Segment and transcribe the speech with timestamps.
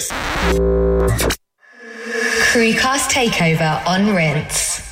[0.00, 1.36] something like this.
[2.52, 4.82] Crucast Takeover on Rinse.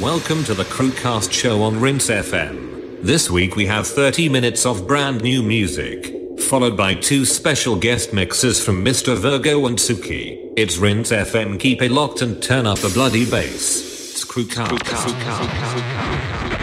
[0.00, 3.02] Welcome to the Crucast show on Rinse FM.
[3.02, 8.12] This week we have 30 minutes of brand new music, followed by two special guest
[8.12, 9.16] mixes from Mr.
[9.16, 10.52] Virgo and Tsuki.
[10.56, 11.58] It's Rinse FM.
[11.58, 14.12] Keep it locked and turn up the bloody bass.
[14.12, 14.68] It's Crucast.
[14.68, 15.08] Crucast.
[15.08, 16.50] Crucast.
[16.50, 16.59] Laz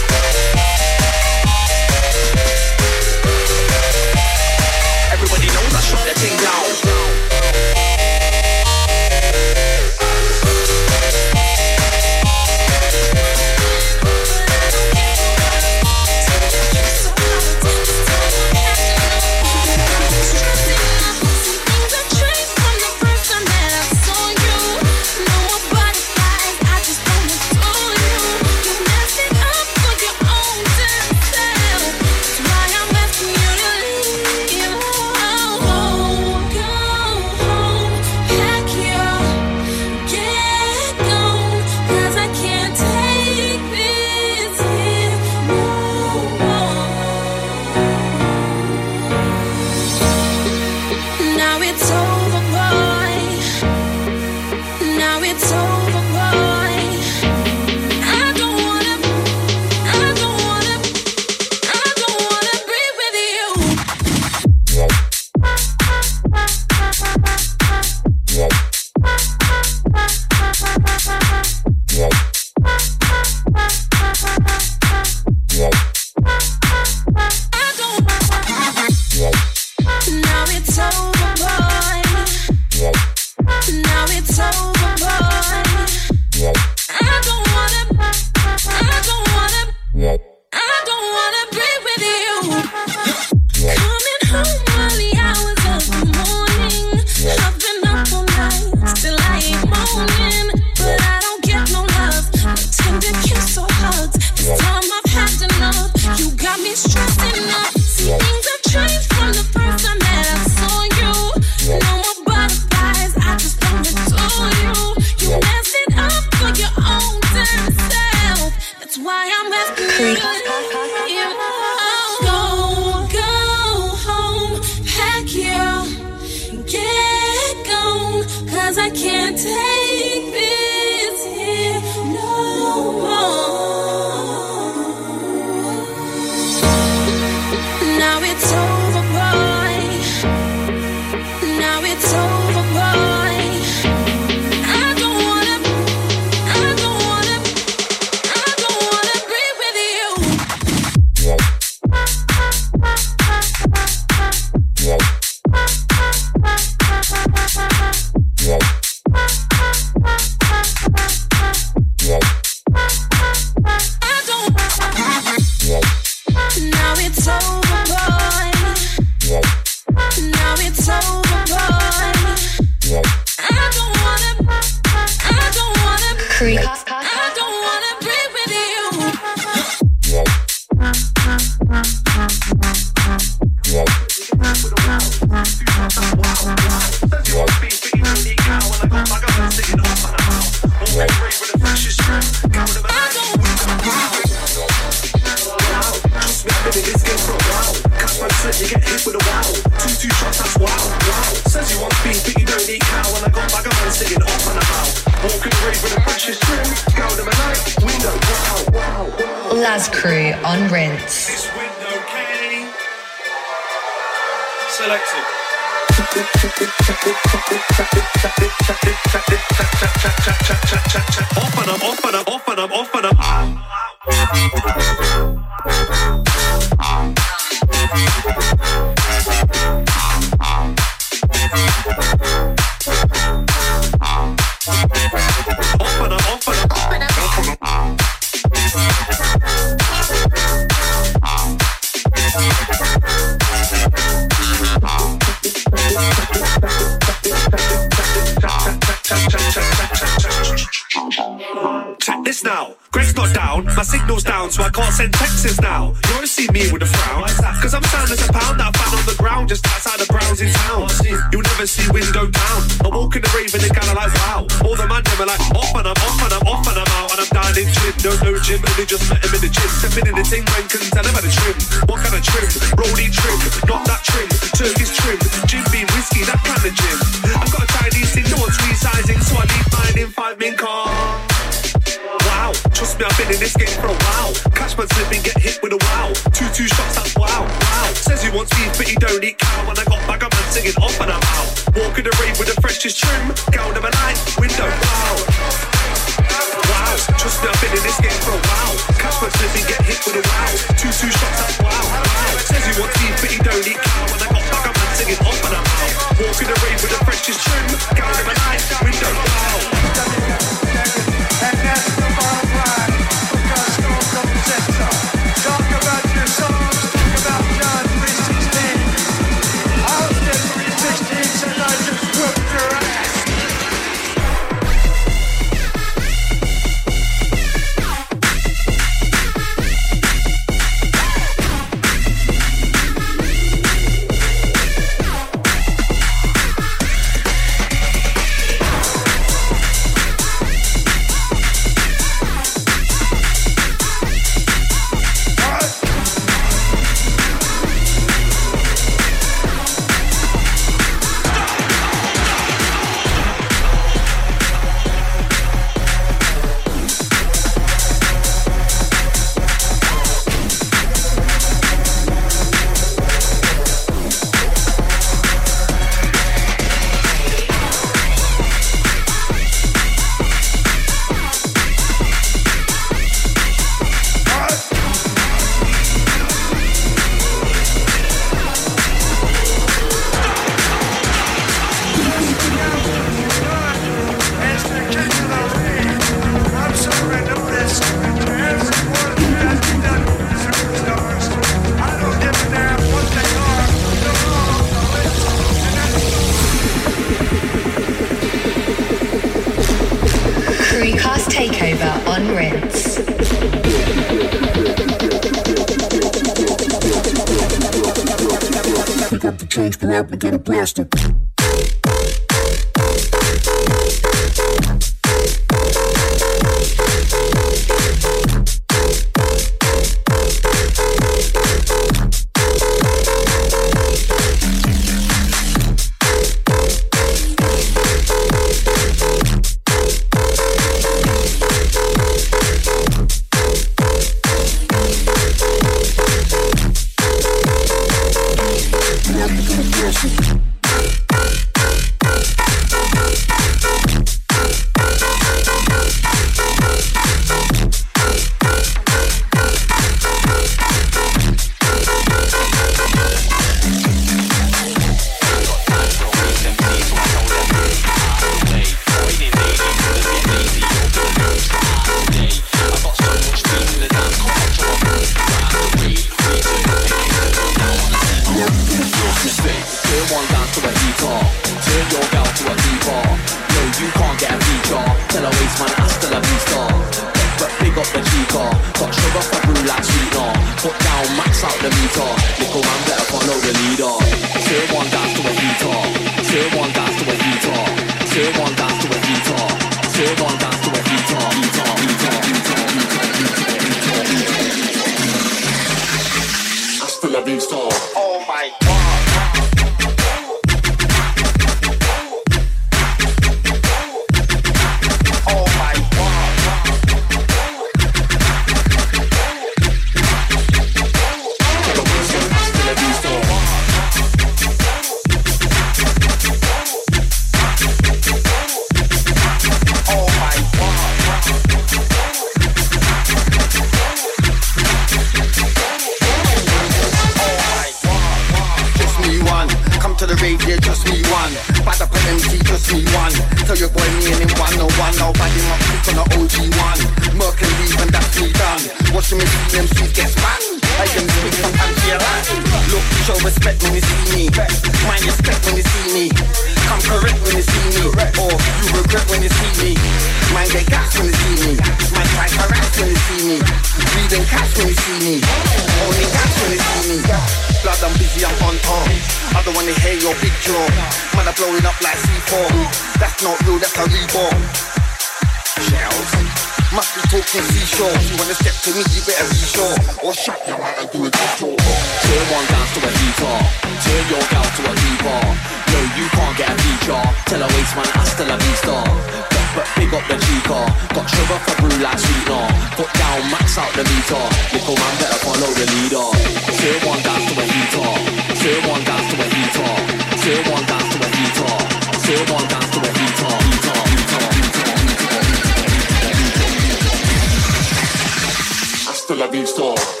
[599.21, 600.00] la victoire.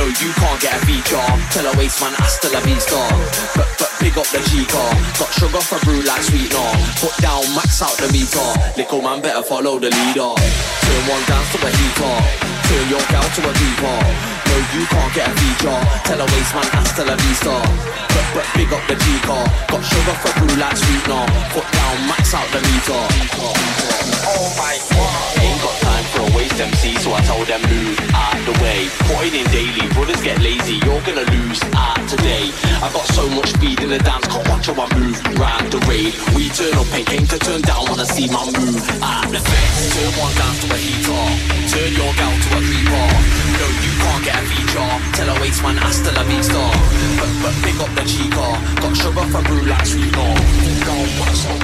[0.00, 1.28] No, you can't get a feature.
[1.52, 3.04] Tell a waste man, I still a beast car.
[3.52, 4.96] But, but big up the G car.
[5.20, 6.72] Got sugar for brew like sweetener.
[7.04, 8.40] Put down, max out the meter.
[8.80, 10.32] Little man better follow the leader.
[10.40, 12.16] Turn one down to a heater.
[12.64, 14.00] Turn your gal to a beaver.
[14.48, 15.80] No, you can't get a feature.
[16.08, 17.60] Tell a waste man, I still a V star.
[17.60, 19.44] But, but big up the G car.
[19.68, 21.28] Got sugar for brew like sweetener.
[21.52, 23.04] Put down, max out the meter.
[23.36, 25.44] Oh my god.
[25.44, 25.89] Ain't got
[26.34, 28.88] waste MC, so I told them move out the way.
[29.08, 32.50] Putting in daily, brothers get lazy, you're gonna lose out today.
[32.82, 35.80] I got so much speed in the dance, can't watch how I move round the
[35.88, 36.12] raid.
[36.36, 39.40] We turn up and came to turn down when I see my move at the
[39.40, 39.78] fence.
[39.96, 41.24] Turn one down to a heater,
[41.72, 43.06] turn your gal to a creeper.
[43.60, 46.72] No, you can't get a feature, tell a waste man I still a la star.
[47.18, 48.46] But, but pick up the chica,
[48.82, 51.60] got sugar for brew like sweet Go, what's up,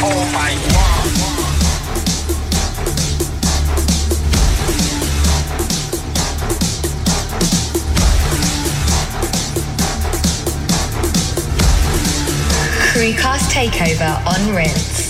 [0.00, 1.37] Oh my god.
[12.98, 15.07] Crucast Takeover on Rinse.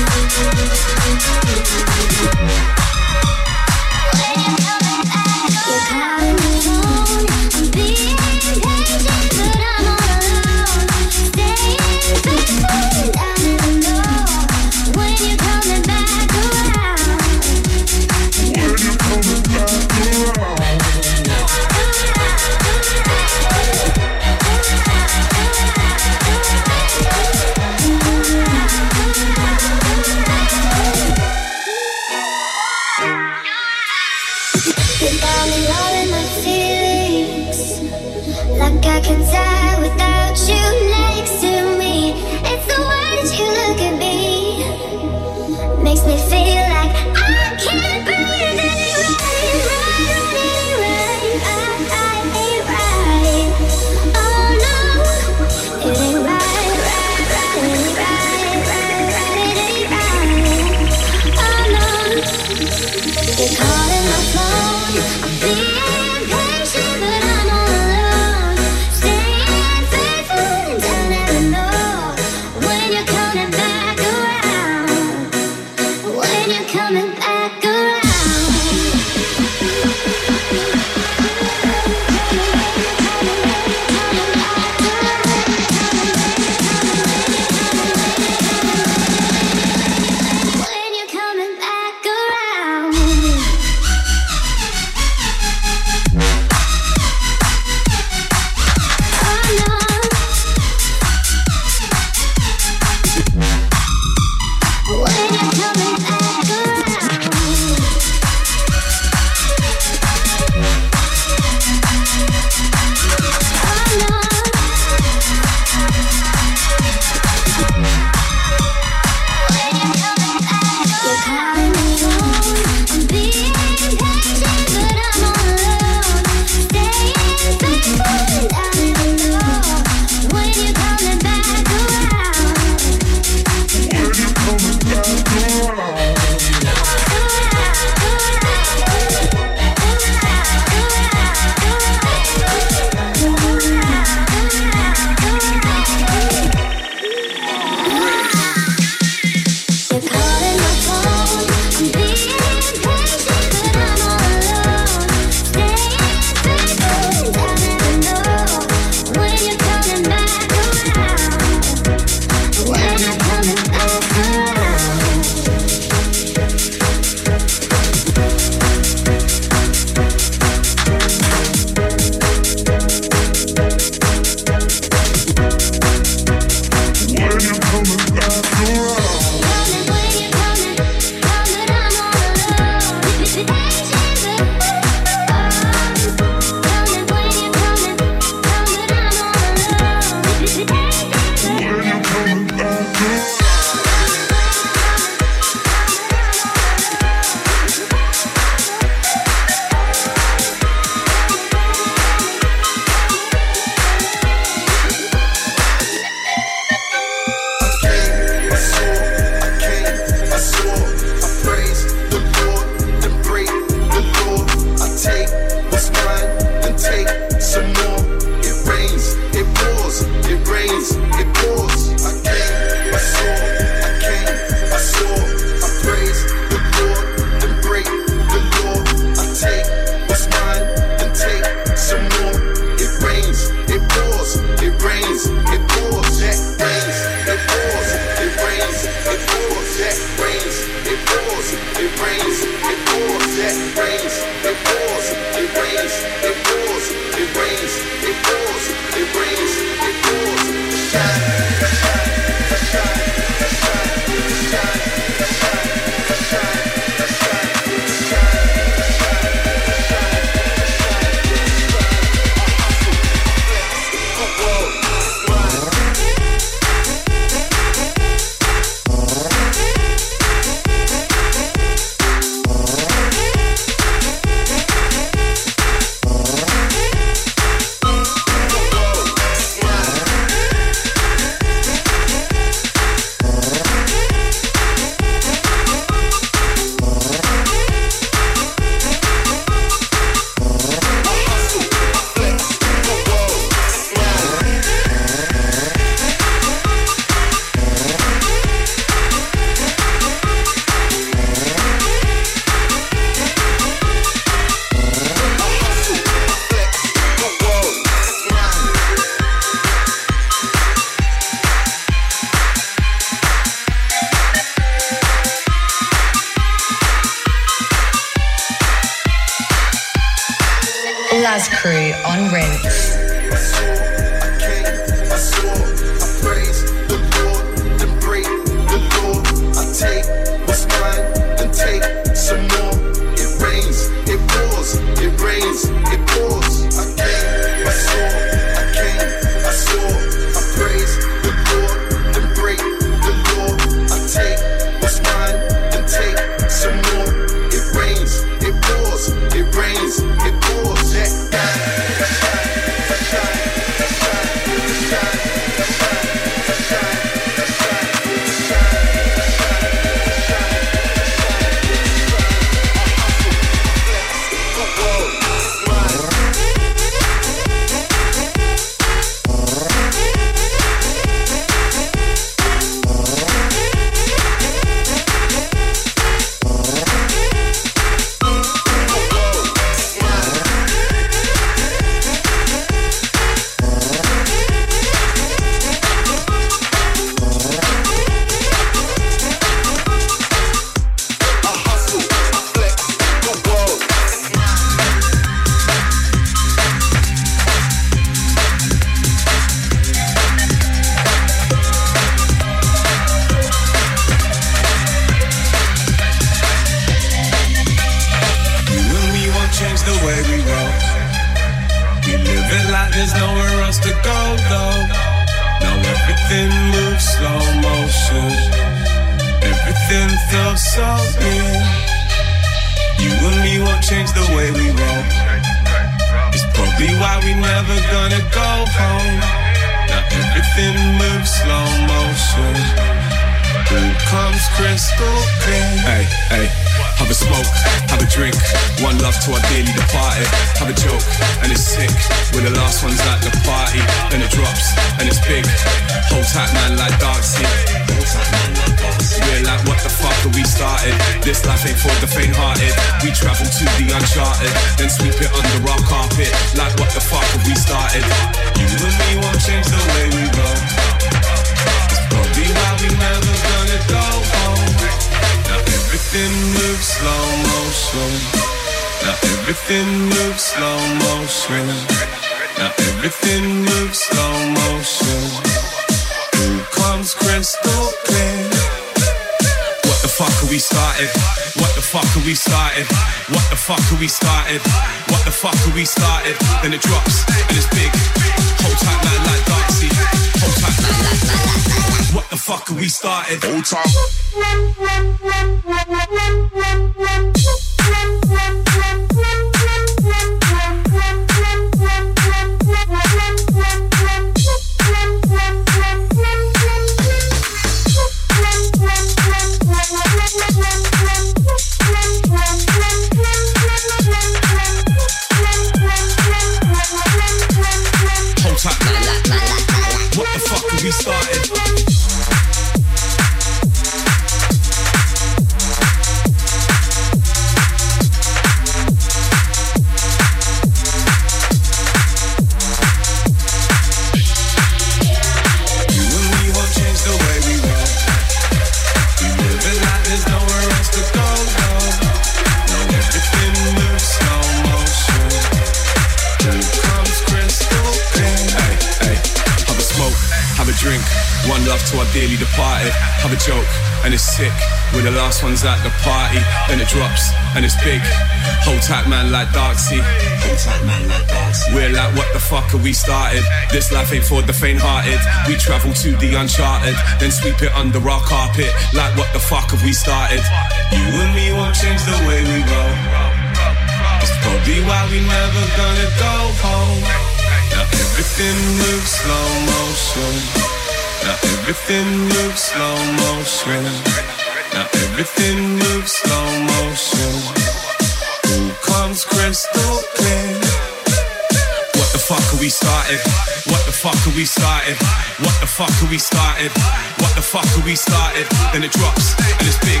[598.84, 600.00] it drops, and it's big.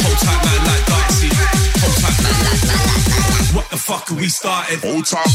[0.00, 0.84] Hold tight, man, like
[1.82, 3.54] Hold tight.
[3.54, 4.78] What the fuck are we starting?
[4.80, 5.28] Hold tight.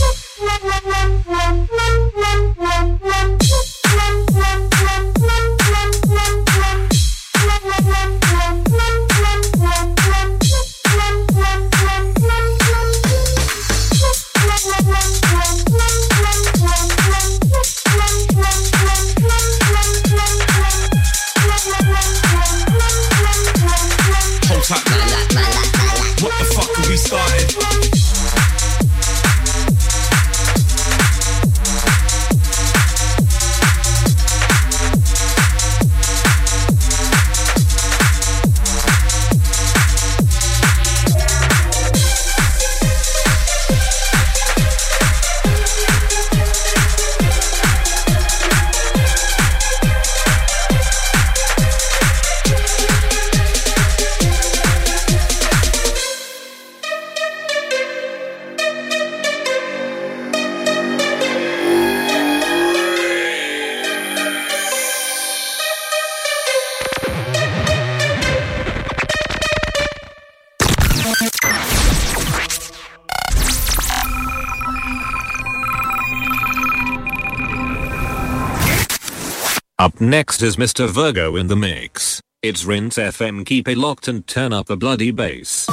[80.04, 80.90] Next is Mr.
[80.90, 82.20] Virgo in the mix.
[82.42, 83.46] It's Rinse FM.
[83.46, 85.66] Keep it locked and turn up the bloody bass.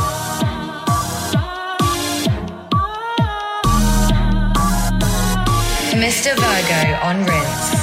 [5.97, 6.37] Mr.
[6.37, 7.80] Virgo on Rinse.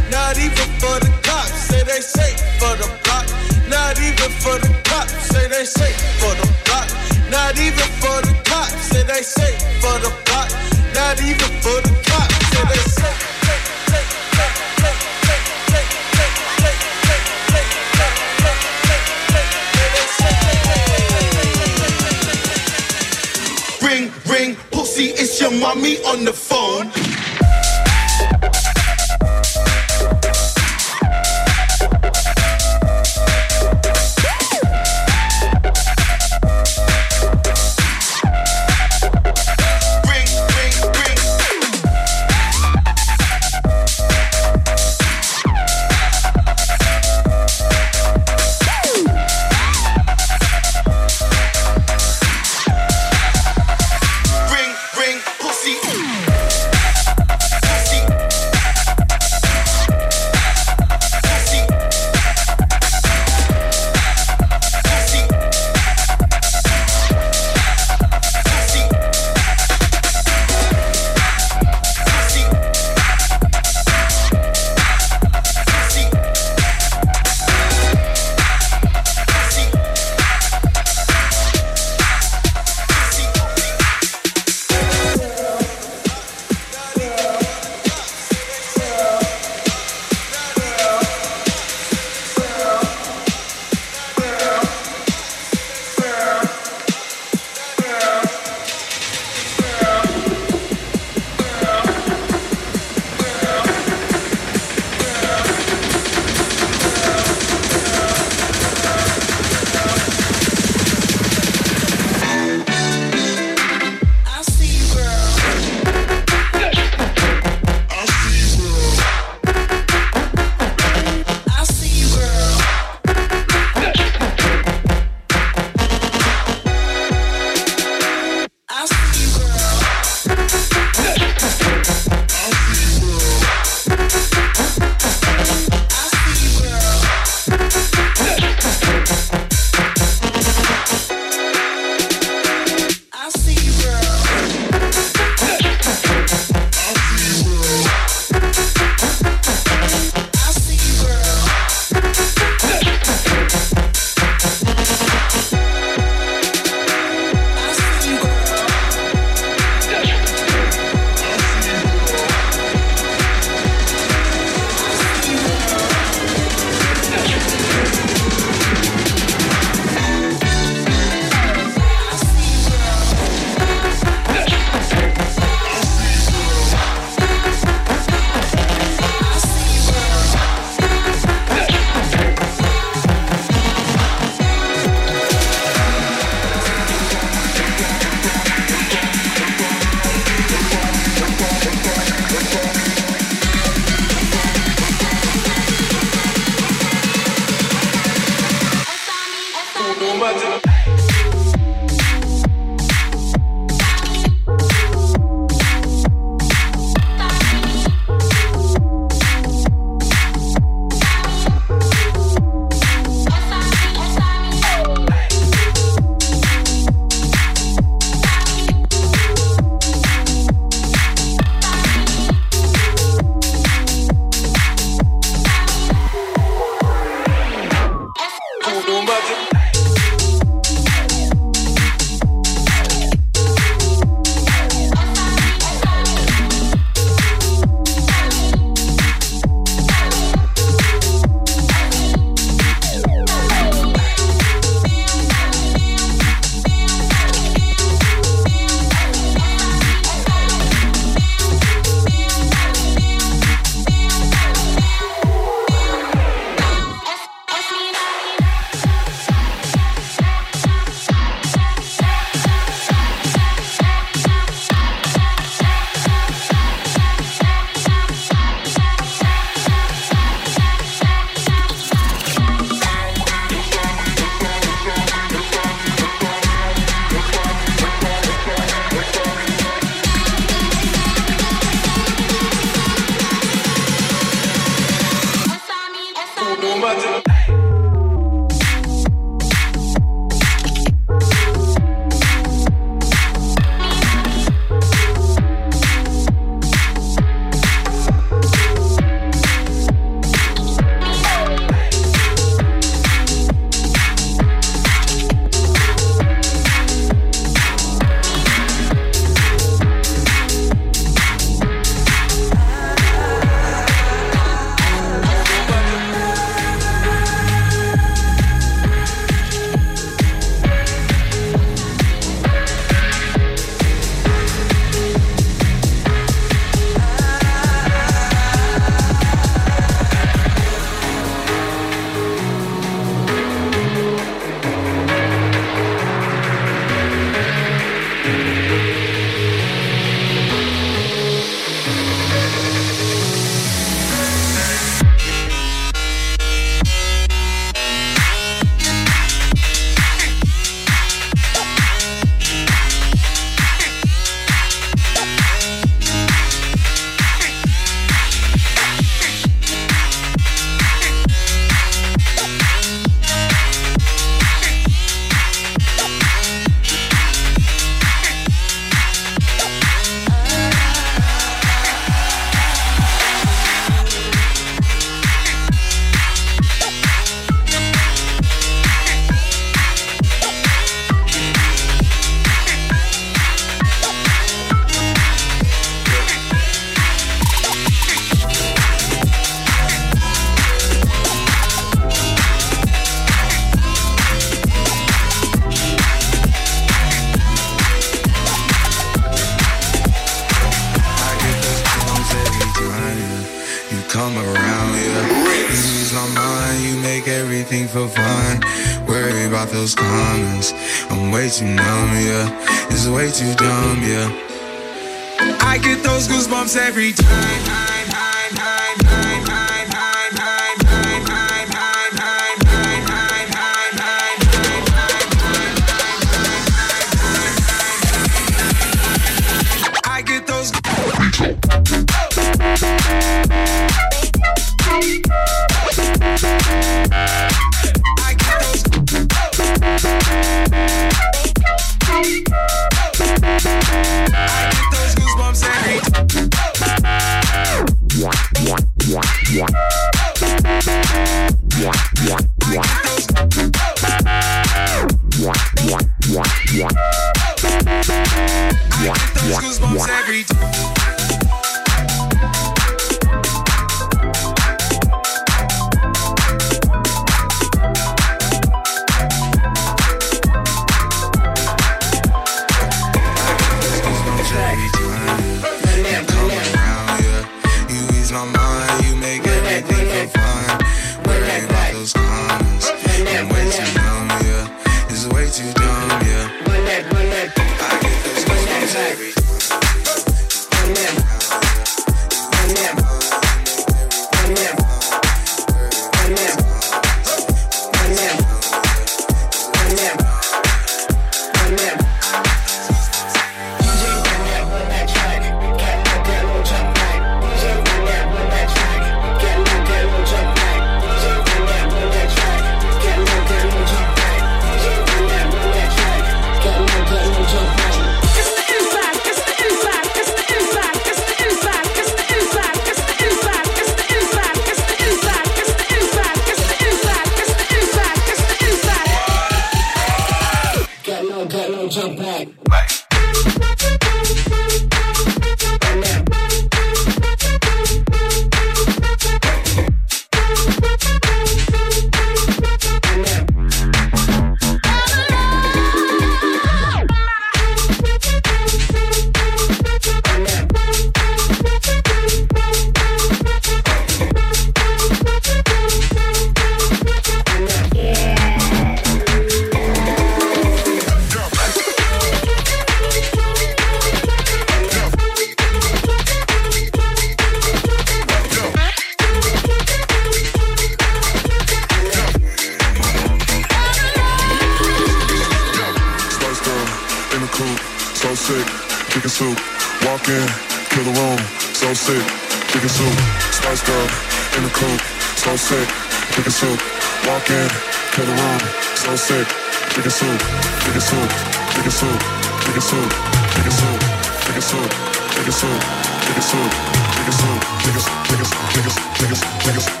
[599.21, 600.00] Kilos, kilos.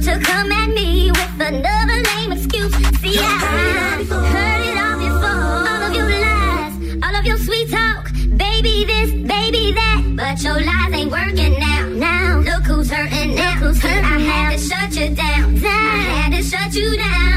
[0.00, 2.74] to come at me with another lame excuse.
[3.00, 5.62] See, I heard it, heard it all before.
[5.70, 8.10] All of your lies, all of your sweet talk.
[8.36, 10.02] Baby this, baby that.
[10.16, 11.86] But your lies ain't working now.
[11.88, 13.54] Now, look who's hurting now.
[13.54, 15.64] Look who's hurting I had to shut you down.
[15.64, 17.33] I had to shut you down.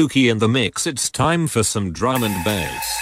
[0.00, 2.98] Tsuki in the mix, it's time for some drum and bass.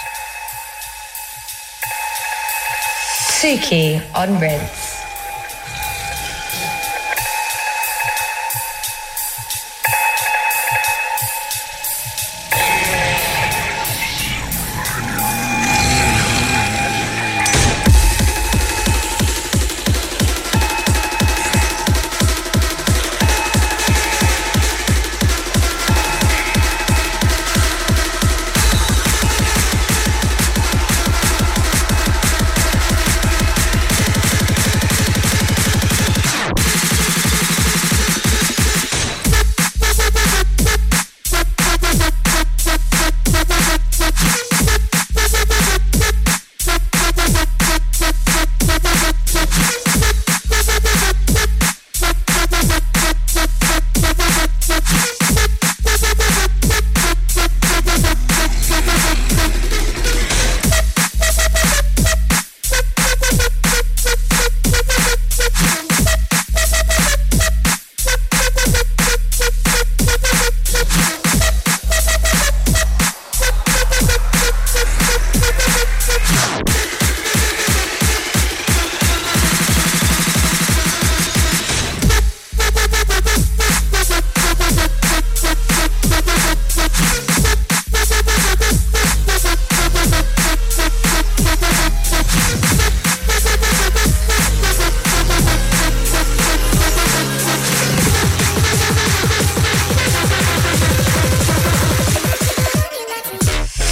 [3.39, 4.88] Tsuki on Rinse.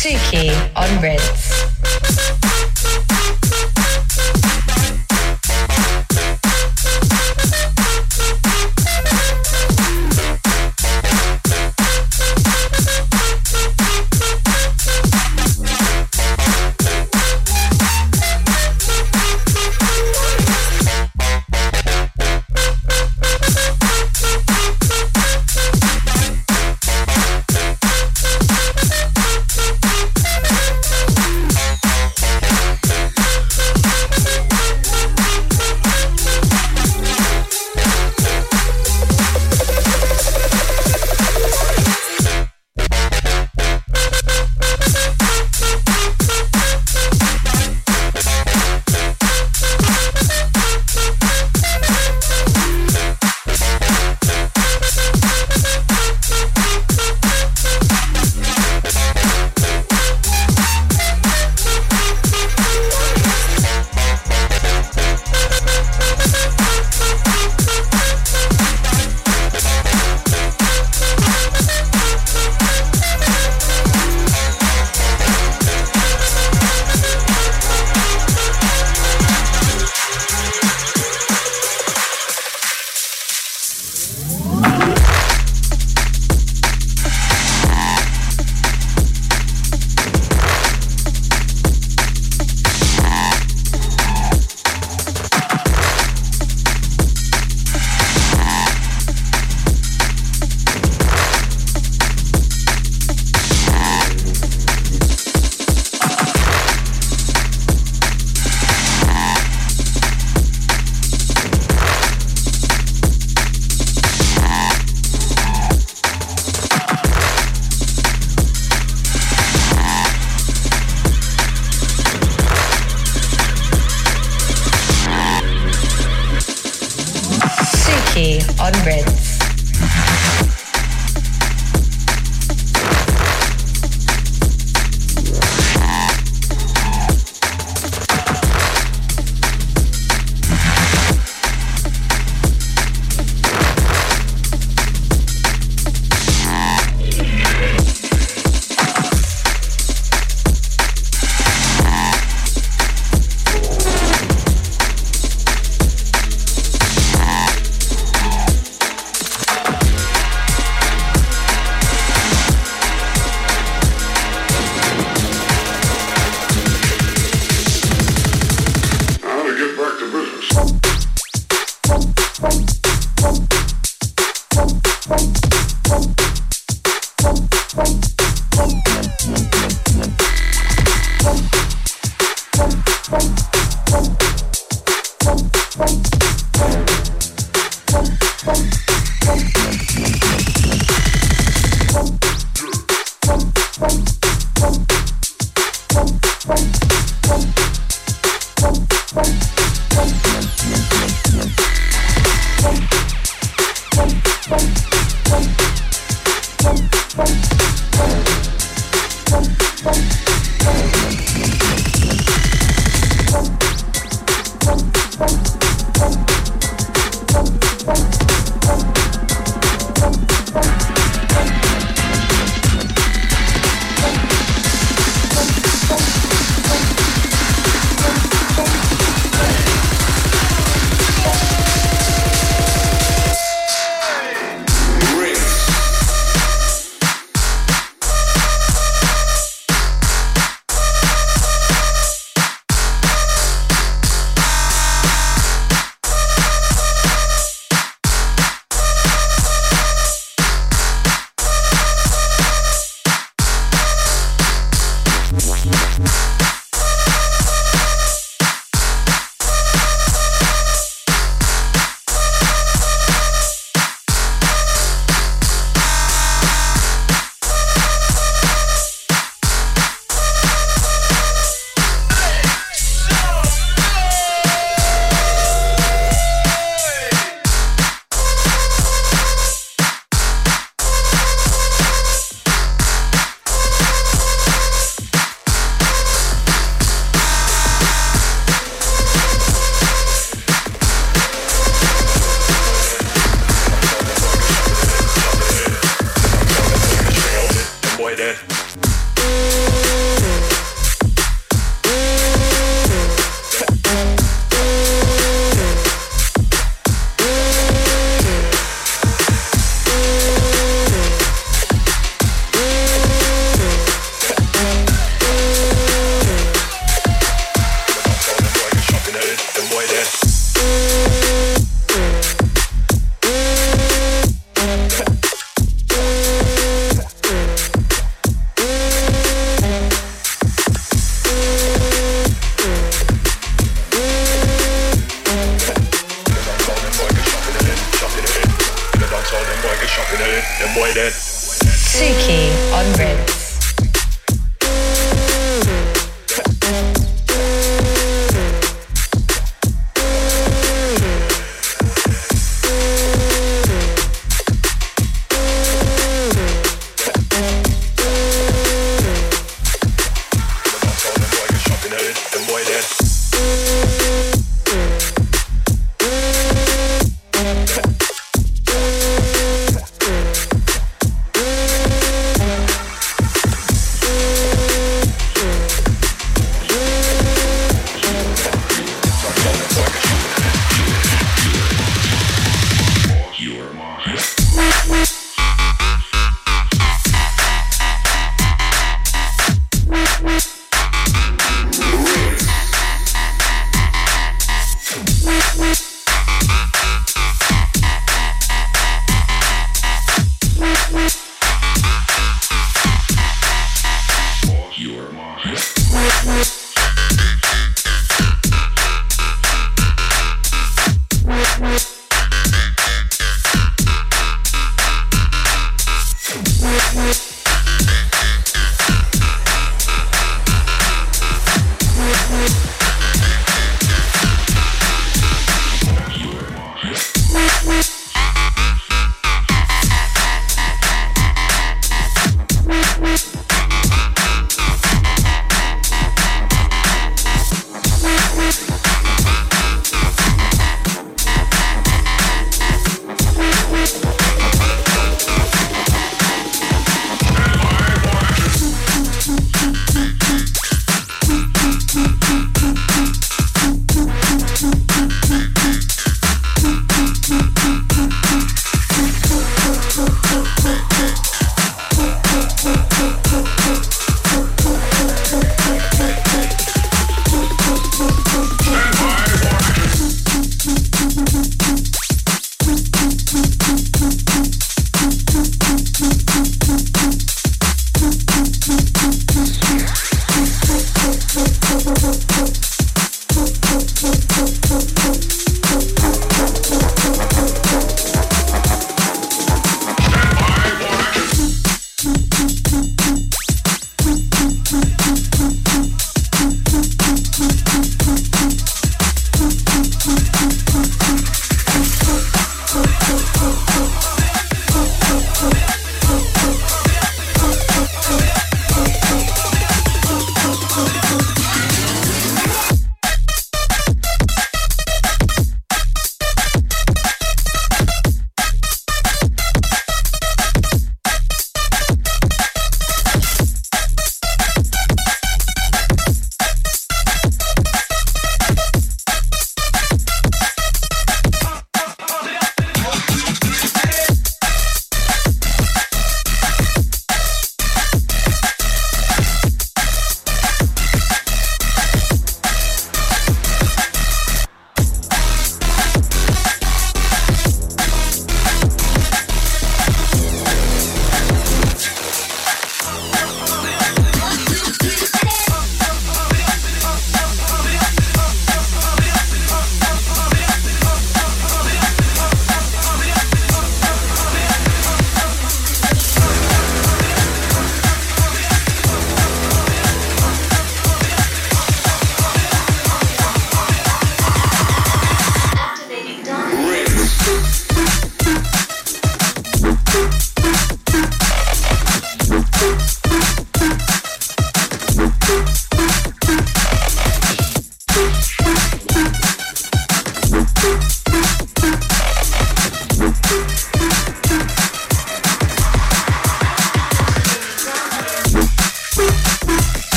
[0.00, 2.49] Tsuki on Rinse.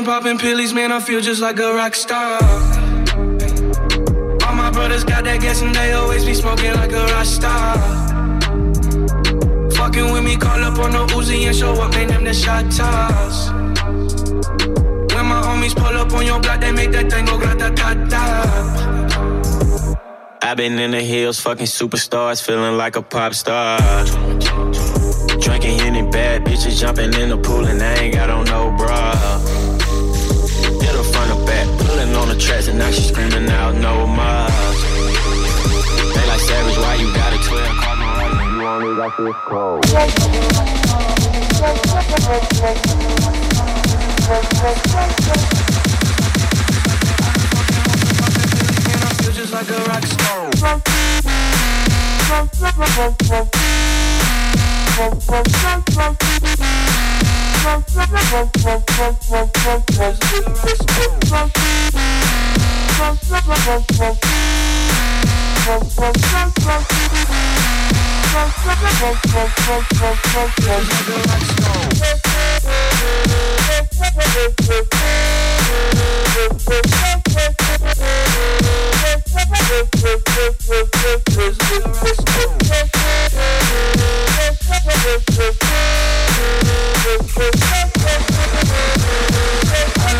[0.00, 0.92] And popping pillies, man.
[0.92, 2.38] I feel just like a rock star.
[4.46, 7.76] All my brothers got that gas and they always be smoking like a rock star.
[9.78, 12.08] Fucking with me, call up on the Uzi and show up, man.
[12.08, 13.50] Them the shot toss.
[15.14, 17.94] When my homies pull up on your block, they make that thing go grata ta
[18.08, 18.28] ta.
[20.42, 23.78] I've been in the hills, fucking superstars, feeling like a pop star.
[25.40, 29.59] Drinking any bad bitches, jumping in the pool, and I ain't got on no bra
[32.50, 34.48] tracks and now she's screaming out no more.
[36.14, 38.32] They like savage, why you got a 12 carbon right?
[38.54, 39.84] You only got this cold.
[49.32, 50.50] Just like a rock star.
[63.00, 64.50] Let's go.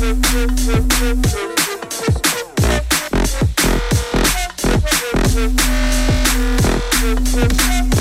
[0.00, 0.24] Thank
[7.94, 7.99] you.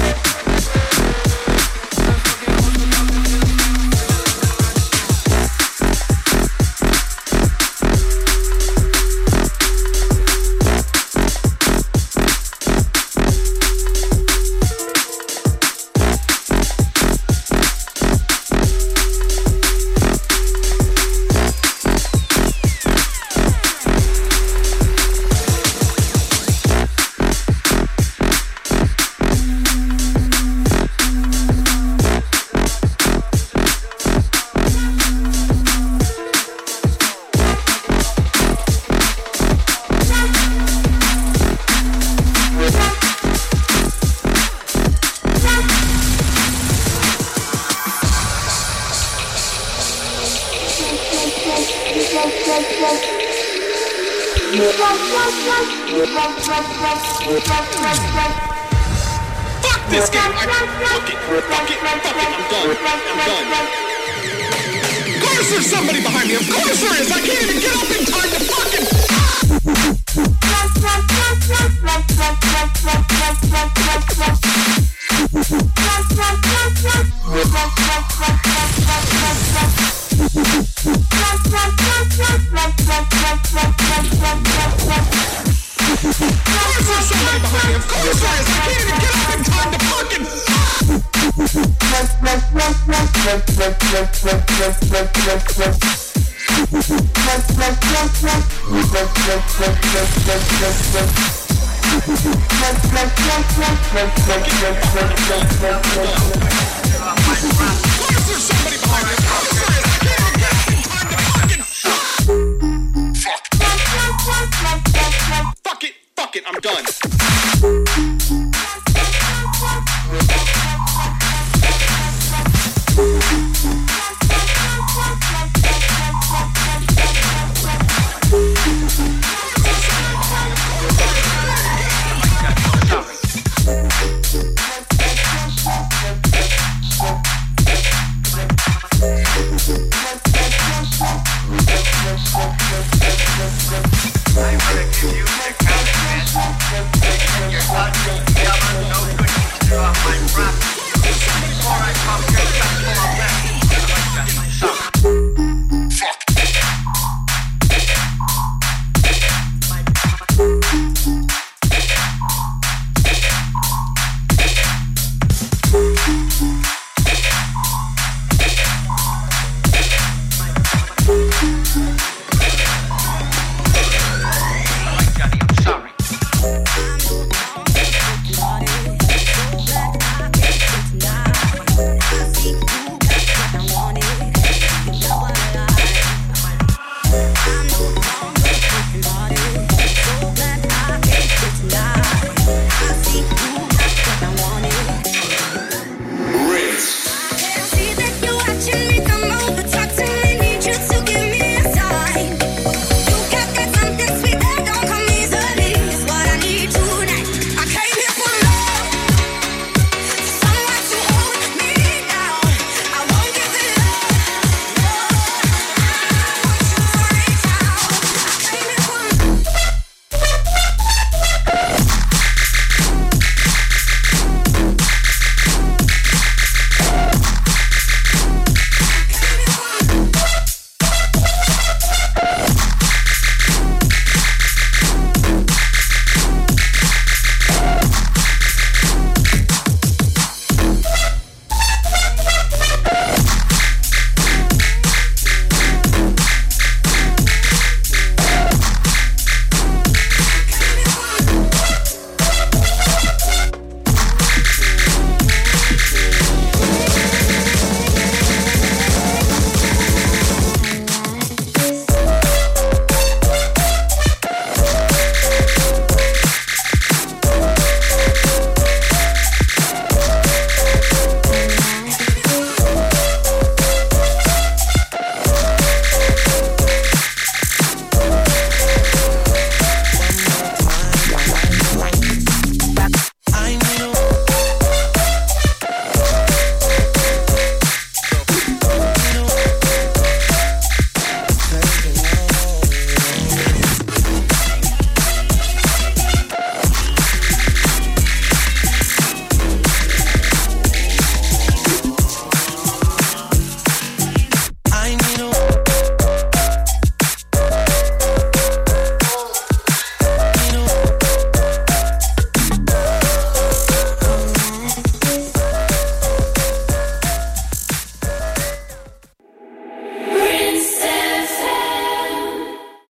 [115.64, 118.19] Fuck it, fuck it, I'm done.